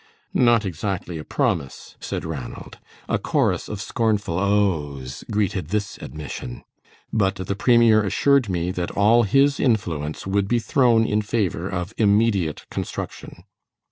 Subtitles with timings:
[0.33, 2.79] "Not exactly a promise," said Ranald.
[3.07, 6.63] A chorus of scornful "Ohs" greeted this admission.
[7.13, 11.93] "But the premier assured me that all his influence would be thrown in favor of
[11.99, 13.43] immediate construction."